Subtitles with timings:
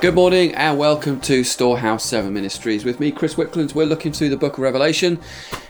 [0.00, 2.84] Good morning and welcome to Storehouse 7 Ministries.
[2.84, 5.18] With me, Chris Wickland, we're looking through the book of Revelation.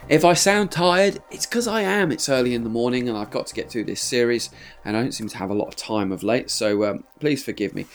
[0.07, 2.11] If I sound tired, it's because I am.
[2.11, 4.51] It's early in the morning and I've got to get through this series
[4.85, 7.43] and I don't seem to have a lot of time of late, so um, please
[7.43, 7.87] forgive me.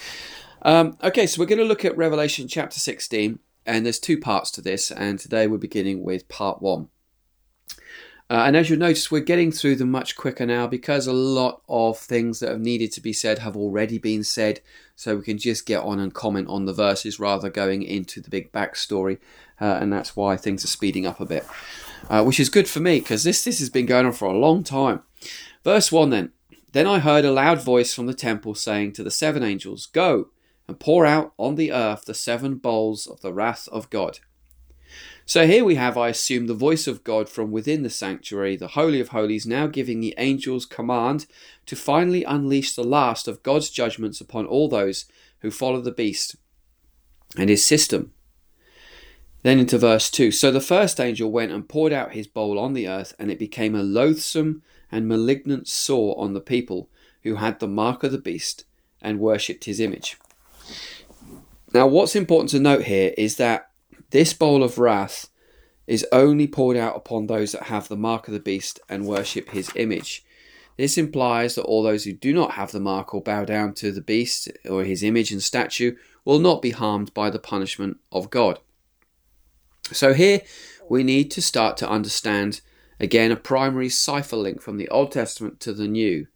[0.62, 4.50] Um, okay, so we're going to look at Revelation chapter 16 and there's two parts
[4.52, 6.88] to this, and today we're beginning with part 1.
[8.34, 11.62] Uh, and as you'll notice, we're getting through them much quicker now because a lot
[11.68, 14.60] of things that have needed to be said have already been said.
[14.96, 18.30] So we can just get on and comment on the verses rather going into the
[18.30, 19.18] big backstory.
[19.60, 21.46] Uh, and that's why things are speeding up a bit,
[22.10, 24.36] uh, which is good for me because this, this has been going on for a
[24.36, 25.02] long time.
[25.62, 26.32] Verse 1 then.
[26.72, 30.30] Then I heard a loud voice from the temple saying to the seven angels, Go
[30.66, 34.18] and pour out on the earth the seven bowls of the wrath of God.
[35.26, 38.68] So here we have, I assume, the voice of God from within the sanctuary, the
[38.68, 41.26] Holy of Holies, now giving the angels command
[41.64, 45.06] to finally unleash the last of God's judgments upon all those
[45.40, 46.36] who follow the beast
[47.38, 48.12] and his system.
[49.42, 52.74] Then into verse 2 So the first angel went and poured out his bowl on
[52.74, 56.90] the earth, and it became a loathsome and malignant sore on the people
[57.22, 58.64] who had the mark of the beast
[59.00, 60.18] and worshipped his image.
[61.72, 63.70] Now, what's important to note here is that
[64.14, 65.28] this bowl of wrath
[65.88, 69.50] is only poured out upon those that have the mark of the beast and worship
[69.50, 70.24] his image.
[70.76, 73.90] This implies that all those who do not have the mark or bow down to
[73.90, 78.30] the beast or his image and statue will not be harmed by the punishment of
[78.30, 78.60] God.
[79.90, 80.42] So here
[80.88, 82.60] we need to start to understand
[83.00, 86.28] again a primary cipher link from the Old Testament to the New.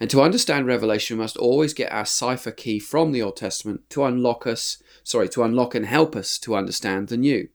[0.00, 3.82] And to understand Revelation, we must always get our cipher key from the Old Testament
[3.90, 7.48] to unlock us sorry, to unlock and help us to understand the new.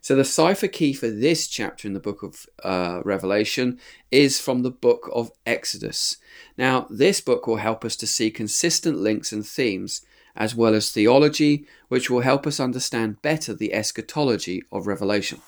[0.00, 3.80] So the cipher key for this chapter in the book of uh, Revelation
[4.12, 6.18] is from the book of Exodus.
[6.56, 10.02] Now, this book will help us to see consistent links and themes,
[10.36, 15.40] as well as theology, which will help us understand better the eschatology of Revelation.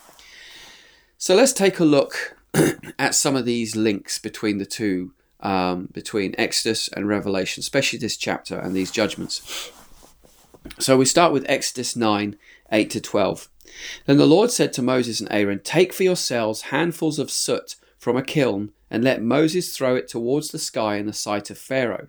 [1.17, 2.35] So let's take a look
[2.99, 8.17] at some of these links between the two, um, between Exodus and Revelation, especially this
[8.17, 9.71] chapter and these judgments.
[10.77, 12.37] So we start with Exodus 9
[12.71, 13.49] 8 to 12.
[14.05, 18.17] Then the Lord said to Moses and Aaron, Take for yourselves handfuls of soot from
[18.17, 22.07] a kiln, and let Moses throw it towards the sky in the sight of Pharaoh.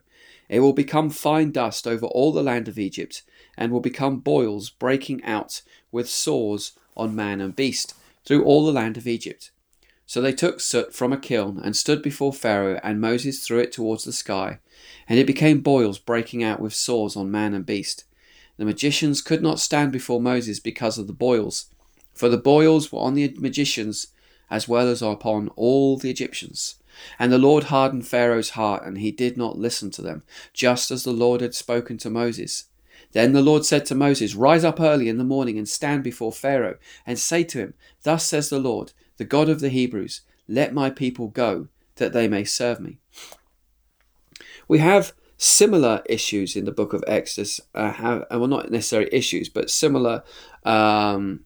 [0.48, 3.22] It will become fine dust over all the land of Egypt,
[3.56, 8.72] and will become boils breaking out with sores on man and beast through all the
[8.72, 9.50] land of Egypt.
[10.06, 13.72] So they took soot from a kiln and stood before Pharaoh, and Moses threw it
[13.72, 14.58] towards the sky,
[15.08, 18.04] and it became boils breaking out with sores on man and beast.
[18.62, 21.66] The magicians could not stand before Moses because of the boils,
[22.14, 24.06] for the boils were on the magicians
[24.52, 26.76] as well as upon all the Egyptians.
[27.18, 31.02] And the Lord hardened Pharaoh's heart, and he did not listen to them, just as
[31.02, 32.66] the Lord had spoken to Moses.
[33.10, 36.30] Then the Lord said to Moses, Rise up early in the morning and stand before
[36.30, 37.74] Pharaoh, and say to him,
[38.04, 42.28] Thus says the Lord, the God of the Hebrews, Let my people go, that they
[42.28, 42.98] may serve me.
[44.68, 49.48] We have similar issues in the book of Exodus uh, have, well, not necessarily issues,
[49.48, 50.22] but similar
[50.62, 51.40] um,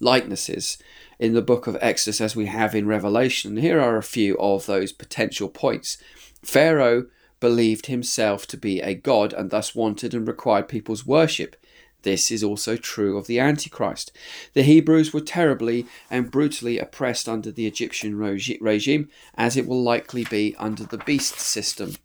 [0.00, 0.78] likenesses
[1.18, 3.58] in the book of Exodus as we have in Revelation.
[3.58, 5.98] Here are a few of those potential points.
[6.42, 7.08] Pharaoh
[7.38, 11.56] believed himself to be a god and thus wanted and required people's worship.
[12.02, 14.12] This is also true of the Antichrist.
[14.54, 20.24] The Hebrews were terribly and brutally oppressed under the Egyptian regime, as it will likely
[20.24, 21.96] be under the beast system.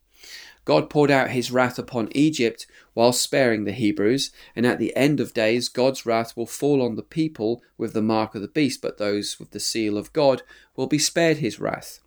[0.63, 5.19] God poured out his wrath upon Egypt while sparing the Hebrews, and at the end
[5.19, 8.81] of days God's wrath will fall on the people with the mark of the beast,
[8.81, 10.43] but those with the seal of God
[10.75, 11.99] will be spared his wrath.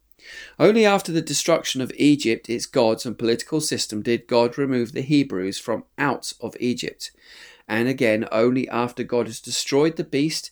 [0.59, 5.03] Only after the destruction of Egypt, its gods and political system, did God remove the
[5.03, 7.11] Hebrews from out of Egypt.
[7.69, 10.51] And again, only after God has destroyed the beast,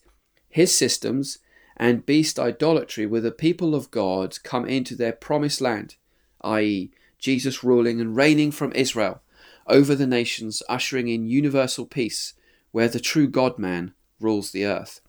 [0.49, 1.39] his systems,
[1.77, 5.97] and beast idolatry will the people of God come into their promised land,
[6.43, 6.91] i.e.,
[7.23, 9.23] Jesus ruling and reigning from Israel
[9.69, 12.35] over the nations, ushering in universal peace
[12.73, 15.01] where the true God man rules the earth.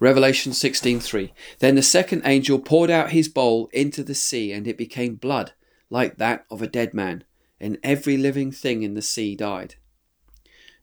[0.00, 4.78] Revelation 16:3 Then the second angel poured out his bowl into the sea and it
[4.78, 5.52] became blood
[5.90, 7.24] like that of a dead man
[7.60, 9.76] and every living thing in the sea died.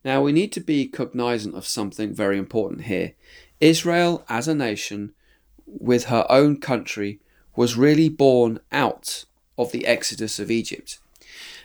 [0.05, 3.15] Now we need to be cognizant of something very important here.
[3.59, 5.13] Israel as a nation
[5.65, 7.19] with her own country
[7.55, 9.25] was really born out
[9.61, 10.99] of the exodus of Egypt.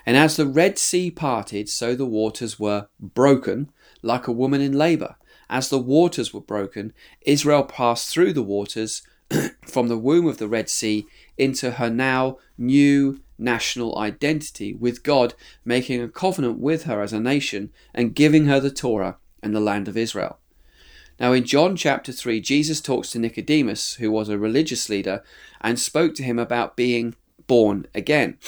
[0.04, 3.70] And as the Red Sea parted, so the waters were broken,
[4.02, 5.16] like a woman in labour.
[5.50, 9.02] As the waters were broken, Israel passed through the waters
[9.66, 11.06] from the womb of the Red Sea
[11.36, 15.34] into her now new national identity, with God
[15.64, 19.60] making a covenant with her as a nation and giving her the Torah and the
[19.60, 20.38] land of Israel.
[21.18, 25.22] Now, in John chapter 3, Jesus talks to Nicodemus, who was a religious leader,
[25.60, 27.14] and spoke to him about being
[27.46, 28.38] born again.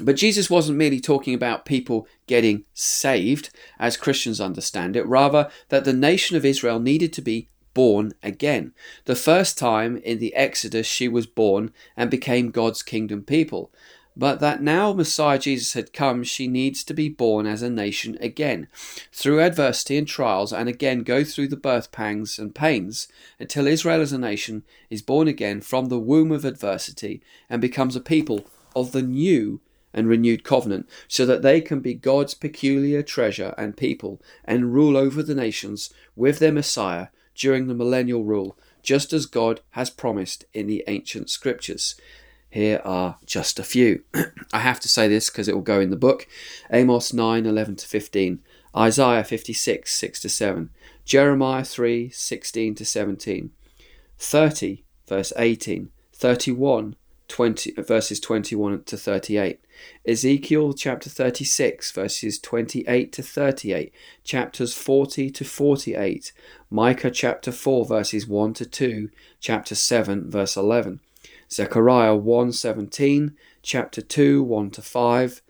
[0.00, 5.84] But Jesus wasn't merely talking about people getting saved, as Christians understand it, rather, that
[5.84, 8.72] the nation of Israel needed to be born again.
[9.04, 13.70] The first time in the Exodus, she was born and became God's kingdom people.
[14.16, 18.18] But that now Messiah Jesus had come, she needs to be born as a nation
[18.20, 18.68] again,
[19.10, 24.02] through adversity and trials, and again go through the birth pangs and pains until Israel
[24.02, 28.44] as a nation is born again from the womb of adversity and becomes a people
[28.76, 29.60] of the new
[29.94, 34.96] and renewed covenant, so that they can be God's peculiar treasure and people and rule
[34.96, 40.44] over the nations with their Messiah during the millennial rule, just as God has promised
[40.54, 41.94] in the ancient scriptures.
[42.52, 44.04] Here are just a few.
[44.52, 46.28] I have to say this because it will go in the book.
[46.70, 48.40] Amos 9 11 to 15,
[48.76, 50.68] Isaiah 56 6 to 7,
[51.06, 53.50] Jeremiah 3 16 to 17,
[54.18, 56.96] 30 verse 18, 31
[57.28, 59.58] 20, verses 21 to 38,
[60.06, 66.32] Ezekiel chapter 36, verses 28 to 38, chapters 40 to 48,
[66.68, 69.08] Micah chapter 4, verses 1 to 2,
[69.40, 71.00] chapter 7, verse 11,
[71.52, 75.42] Zechariah 1 17, chapter 2, 1 to 5,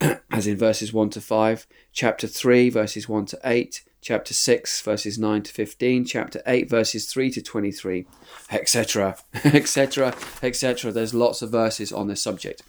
[0.30, 5.18] as in verses 1 to 5, chapter 3, verses 1 to 8, chapter 6, verses
[5.18, 8.06] 9 to 15, chapter 8, verses 3 to 23,
[8.52, 10.92] etc., etc., etc.
[10.92, 12.62] There's lots of verses on this subject.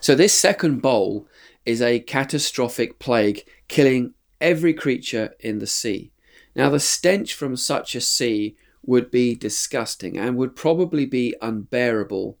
[0.00, 1.26] So, this second bowl
[1.66, 6.12] is a catastrophic plague killing every creature in the sea.
[6.54, 12.38] Now, the stench from such a sea would be disgusting and would probably be unbearable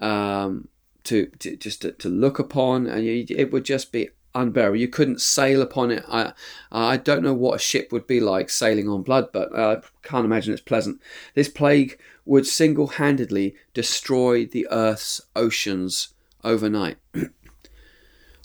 [0.00, 0.68] um,
[1.04, 4.78] to, to, just to, to, look upon, and it would just be unbearable.
[4.78, 6.04] You couldn't sail upon it.
[6.08, 6.32] I
[6.70, 10.24] I don't know what a ship would be like sailing on blood, but I can't
[10.24, 11.00] imagine it's pleasant.
[11.34, 16.14] This plague would single-handedly destroy the Earth's oceans
[16.44, 16.98] overnight.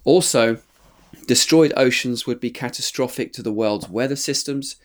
[0.03, 0.59] also,
[1.27, 4.77] destroyed oceans would be catastrophic to the world's weather systems,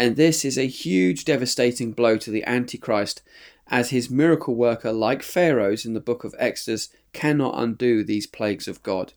[0.00, 3.20] and this is a huge, devastating blow to the Antichrist,
[3.66, 8.66] as his miracle worker, like Pharaoh's in the book of Exodus, cannot undo these plagues
[8.66, 9.12] of God.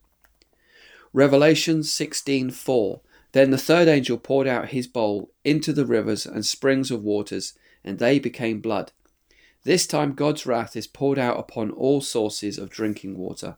[1.14, 3.00] Revelation 16:4
[3.32, 7.54] Then the third angel poured out his bowl into the rivers and springs of waters,
[7.86, 8.92] and they became blood.
[9.64, 13.56] This time God's wrath is poured out upon all sources of drinking water.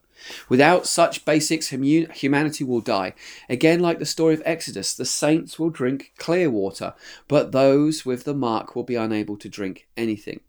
[0.48, 3.12] Without such basics, humanity will die.
[3.48, 6.94] Again, like the story of Exodus, the saints will drink clear water,
[7.26, 10.40] but those with the mark will be unable to drink anything.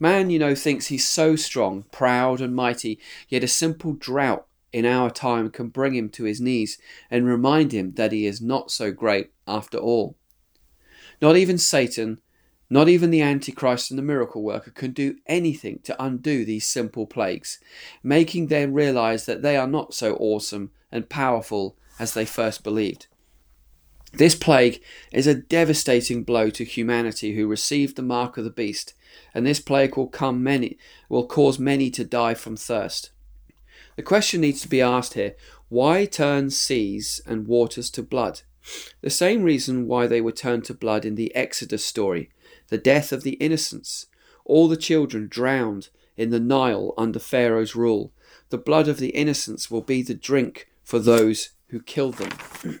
[0.00, 2.98] Man, you know, thinks he's so strong, proud, and mighty,
[3.28, 6.78] yet a simple drought in our time can bring him to his knees
[7.10, 10.16] and remind him that he is not so great after all.
[11.22, 12.20] Not even Satan,
[12.72, 17.04] not even the Antichrist and the miracle worker can do anything to undo these simple
[17.04, 17.58] plagues,
[18.02, 23.08] making them realize that they are not so awesome and powerful as they first believed.
[24.12, 24.82] This plague
[25.12, 28.94] is a devastating blow to humanity who received the mark of the beast,
[29.34, 30.78] and this plague will come many
[31.08, 33.10] will cause many to die from thirst.
[33.96, 35.34] The question needs to be asked here
[35.68, 38.42] why turn seas and waters to blood?
[39.00, 42.30] The same reason why they were turned to blood in the Exodus story
[42.70, 44.06] the death of the innocents.
[44.44, 48.12] All the children drowned in the Nile under Pharaoh's rule.
[48.48, 52.80] The blood of the innocents will be the drink for those who killed them.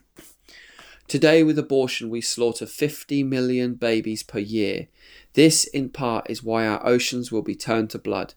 [1.08, 4.86] Today, with abortion, we slaughter 50 million babies per year.
[5.34, 8.34] This, in part, is why our oceans will be turned to blood.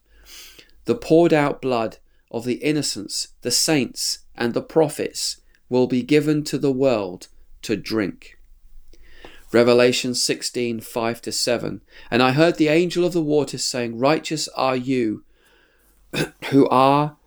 [0.85, 1.97] The poured out blood
[2.31, 7.27] of the innocents, the saints, and the prophets will be given to the world
[7.61, 8.39] to drink.
[9.53, 11.81] Revelation 16 5 to 7.
[12.09, 15.23] And I heard the angel of the waters saying, Righteous are you
[16.49, 17.17] who are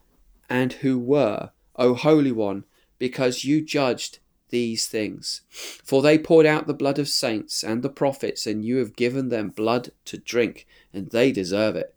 [0.48, 2.64] and who were, O Holy One,
[2.98, 4.18] because you judged
[4.50, 5.42] these things.
[5.50, 9.28] For they poured out the blood of saints and the prophets, and you have given
[9.28, 11.94] them blood to drink, and they deserve it.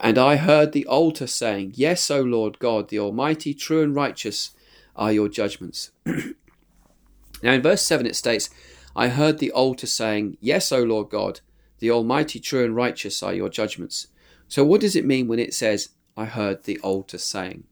[0.00, 4.52] And I heard the altar saying, Yes, O Lord God, the Almighty, true and righteous
[4.94, 5.90] are your judgments.
[6.06, 8.48] now in verse 7 it states,
[8.96, 11.40] I heard the altar saying, Yes, O Lord God,
[11.78, 14.08] the Almighty, true and righteous are your judgments.
[14.48, 17.64] So what does it mean when it says, I heard the altar saying?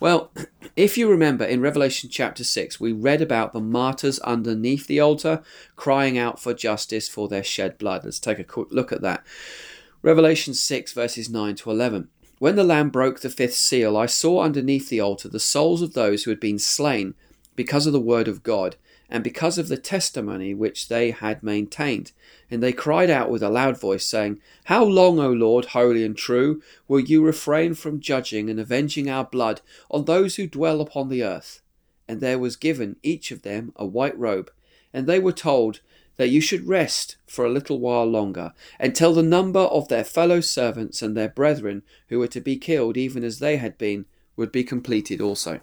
[0.00, 0.32] Well,
[0.76, 5.42] if you remember in Revelation chapter 6, we read about the martyrs underneath the altar
[5.76, 8.04] crying out for justice for their shed blood.
[8.04, 9.24] Let's take a quick look at that.
[10.02, 12.08] Revelation 6, verses 9 to 11.
[12.38, 15.94] When the Lamb broke the fifth seal, I saw underneath the altar the souls of
[15.94, 17.14] those who had been slain
[17.56, 18.76] because of the word of God
[19.10, 22.12] and because of the testimony which they had maintained.
[22.50, 26.16] And they cried out with a loud voice, saying, How long, O Lord, holy and
[26.16, 29.60] true, will you refrain from judging and avenging our blood
[29.90, 31.62] on those who dwell upon the earth?
[32.06, 34.50] And there was given each of them a white robe,
[34.92, 35.80] and they were told,
[36.18, 40.40] that you should rest for a little while longer, until the number of their fellow
[40.40, 44.04] servants and their brethren who were to be killed, even as they had been,
[44.36, 45.60] would be completed also.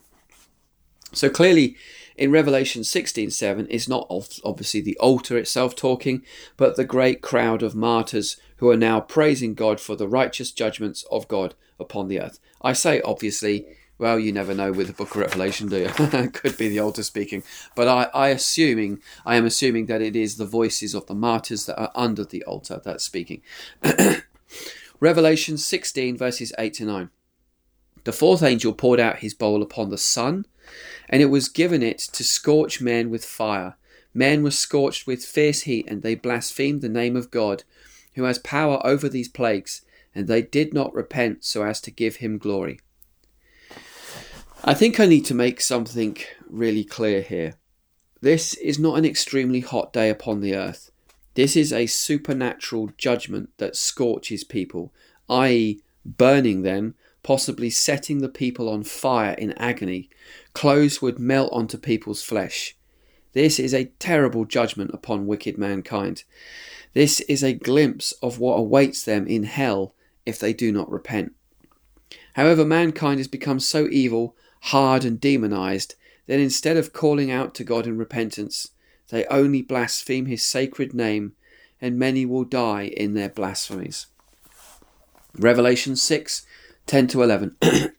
[1.12, 1.76] So clearly,
[2.18, 4.08] in Revelation 16:7 is not
[4.44, 6.24] obviously the altar itself talking,
[6.58, 11.06] but the great crowd of martyrs who are now praising God for the righteous judgments
[11.12, 12.40] of God upon the earth.
[12.62, 13.66] I say obviously
[13.98, 15.88] well, you never know with the Book of Revelation, do you?
[16.34, 17.44] could be the altar speaking,
[17.76, 21.66] but I, I assuming I am assuming that it is the voices of the martyrs
[21.66, 23.42] that are under the altar that's speaking.
[25.00, 27.10] Revelation 16 verses 8 to 9.
[28.04, 30.46] The fourth angel poured out his bowl upon the sun,
[31.10, 33.76] and it was given it to scorch men with fire.
[34.14, 37.64] Men were scorched with fierce heat, and they blasphemed the name of God,
[38.14, 39.82] who has power over these plagues,
[40.14, 42.80] and they did not repent so as to give him glory.
[44.64, 46.18] I think I need to make something
[46.50, 47.56] really clear here.
[48.22, 50.90] This is not an extremely hot day upon the earth.
[51.36, 54.94] This is a supernatural judgment that scorches people,
[55.30, 60.10] i.e., burning them, possibly setting the people on fire in agony.
[60.56, 62.76] Clothes would melt onto people's flesh.
[63.34, 66.24] This is a terrible judgment upon wicked mankind.
[66.94, 69.94] This is a glimpse of what awaits them in hell
[70.26, 71.34] if they do not repent.
[72.34, 74.36] However, mankind has become so evil
[74.66, 75.94] hard and demonized,
[76.26, 78.72] that instead of calling out to God in repentance,
[79.10, 81.34] they only blaspheme his sacred name,
[81.80, 84.08] and many will die in their blasphemies.
[85.38, 86.46] Revelation 6
[86.88, 87.58] 10 to 11.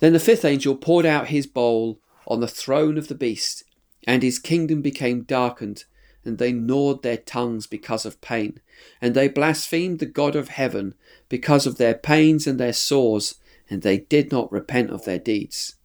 [0.00, 3.64] then the fifth angel poured out his bowl on the throne of the beast,
[4.06, 5.84] and his kingdom became darkened,
[6.24, 8.60] and they gnawed their tongues because of pain.
[9.00, 10.94] And they blasphemed the God of heaven
[11.28, 13.36] because of their pains and their sores,
[13.70, 15.76] and they did not repent of their deeds.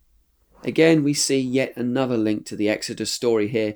[0.63, 3.75] Again, we see yet another link to the Exodus story here.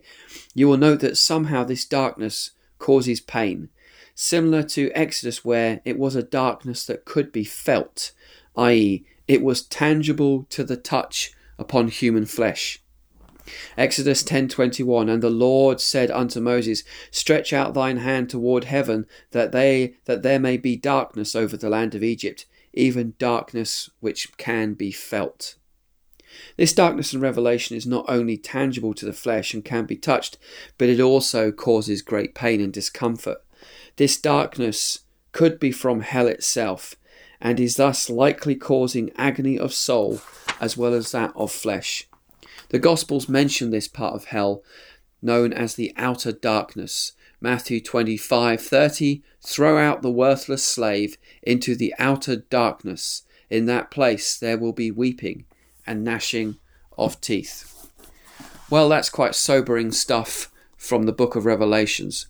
[0.54, 3.70] You will note that somehow this darkness causes pain,
[4.13, 8.12] similar to Exodus, where it was a darkness that could be felt,
[8.56, 12.82] i.e., it was tangible to the touch upon human flesh.
[13.77, 19.51] Exodus 10:21 And the Lord said unto Moses Stretch out thine hand toward heaven that
[19.51, 24.74] they that there may be darkness over the land of Egypt even darkness which can
[24.74, 25.55] be felt
[26.58, 30.38] this darkness and revelation is not only tangible to the flesh and can be touched,
[30.77, 33.44] but it also causes great pain and discomfort.
[33.96, 35.00] This darkness
[35.32, 36.96] could be from hell itself,
[37.42, 40.22] and is thus likely causing agony of soul
[40.60, 42.08] as well as that of flesh.
[42.70, 44.63] The Gospels mention this part of hell,
[45.22, 47.13] known as the outer darkness.
[47.42, 53.24] Matthew 25:30 Throw out the worthless slave into the outer darkness.
[53.50, 55.46] In that place there will be weeping
[55.86, 56.58] and gnashing
[56.98, 57.89] of teeth.
[58.70, 62.27] Well, that's quite sobering stuff from the book of Revelations.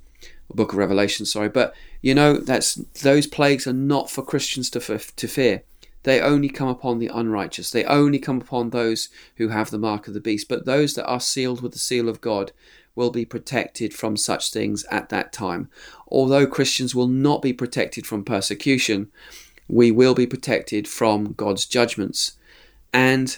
[0.53, 1.73] Book of Revelation, sorry, but
[2.05, 5.63] you know that's those plagues are not for Christians to to fear.
[6.03, 7.71] They only come upon the unrighteous.
[7.71, 10.47] They only come upon those who have the mark of the beast.
[10.47, 12.51] But those that are sealed with the seal of God
[12.93, 15.67] will be protected from such things at that time.
[16.07, 19.11] Although Christians will not be protected from persecution,
[19.67, 22.33] we will be protected from God's judgments.
[22.93, 23.35] And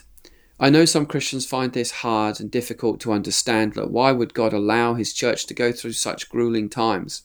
[0.60, 3.78] I know some Christians find this hard and difficult to understand.
[3.78, 7.24] Like, why would God allow His church to go through such grueling times?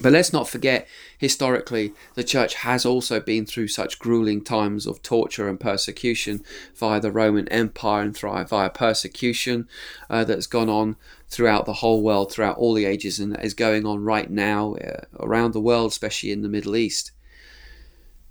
[0.00, 5.02] But let's not forget, historically, the church has also been through such grueling times of
[5.02, 6.42] torture and persecution
[6.74, 9.68] via the Roman Empire and via persecution
[10.08, 10.96] uh, that's gone on
[11.28, 15.04] throughout the whole world, throughout all the ages, and is going on right now uh,
[15.20, 17.12] around the world, especially in the Middle East.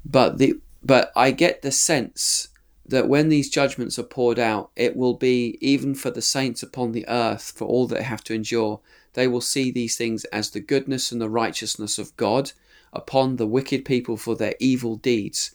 [0.04, 2.48] But the but I get the sense
[2.88, 6.92] that when these judgments are poured out, it will be even for the saints upon
[6.92, 8.80] the earth, for all that have to endure,
[9.14, 12.52] they will see these things as the goodness and the righteousness of God
[12.94, 15.52] upon the wicked people for their evil deeds.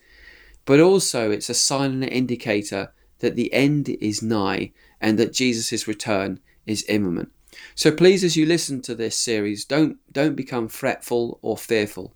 [0.65, 5.33] But also, it's a sign and an indicator that the end is nigh and that
[5.33, 7.31] Jesus' return is imminent.
[7.75, 12.15] So please, as you listen to this series, don't don't become fretful or fearful,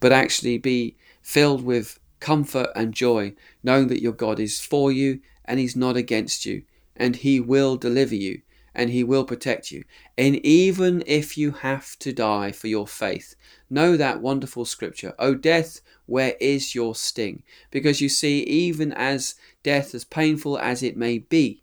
[0.00, 5.20] but actually be filled with comfort and joy, knowing that your God is for you
[5.44, 6.62] and He's not against you,
[6.96, 8.42] and He will deliver you,
[8.74, 9.84] and he will protect you.
[10.16, 13.34] And even if you have to die for your faith,
[13.68, 17.42] know that wonderful scripture, O death, where is your sting?
[17.70, 21.62] Because you see, even as death, as painful as it may be,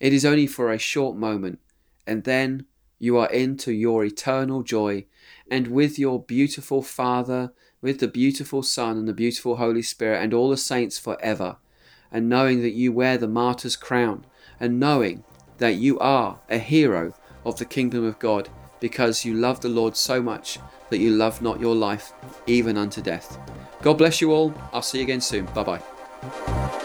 [0.00, 1.60] it is only for a short moment,
[2.06, 2.66] and then
[2.98, 5.06] you are into your eternal joy,
[5.50, 10.32] and with your beautiful Father, with the beautiful Son, and the beautiful Holy Spirit, and
[10.34, 11.56] all the saints forever,
[12.10, 14.24] and knowing that you wear the martyr's crown,
[14.60, 15.24] and knowing
[15.58, 18.48] that you are a hero of the kingdom of God
[18.80, 20.58] because you love the Lord so much
[20.90, 22.12] that you love not your life
[22.46, 23.38] even unto death.
[23.82, 24.54] God bless you all.
[24.72, 25.46] I'll see you again soon.
[25.46, 26.80] Bye bye.